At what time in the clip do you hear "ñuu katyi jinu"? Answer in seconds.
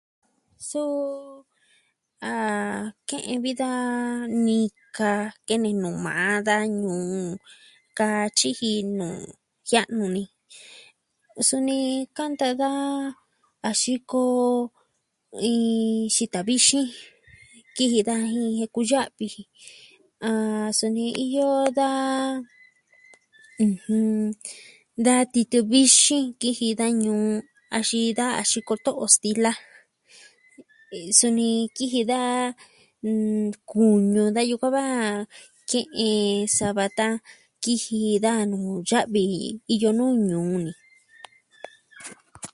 6.81-9.07